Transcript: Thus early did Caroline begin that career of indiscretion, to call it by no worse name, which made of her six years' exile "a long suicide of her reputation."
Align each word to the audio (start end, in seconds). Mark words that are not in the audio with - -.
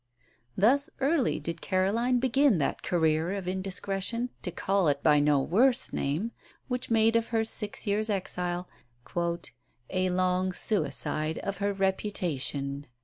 Thus 0.57 0.89
early 0.99 1.39
did 1.39 1.61
Caroline 1.61 2.17
begin 2.17 2.57
that 2.57 2.81
career 2.81 3.33
of 3.33 3.47
indiscretion, 3.47 4.31
to 4.41 4.49
call 4.49 4.87
it 4.87 5.03
by 5.03 5.19
no 5.19 5.43
worse 5.43 5.93
name, 5.93 6.31
which 6.67 6.89
made 6.89 7.15
of 7.15 7.27
her 7.27 7.45
six 7.45 7.85
years' 7.85 8.09
exile 8.09 8.67
"a 9.91 10.09
long 10.09 10.53
suicide 10.53 11.37
of 11.43 11.57
her 11.59 11.71
reputation." 11.71 12.87